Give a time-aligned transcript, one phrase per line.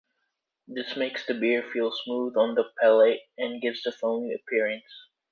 [0.67, 4.91] This makes the beer feel smooth on the palate and gives a foamy appearance.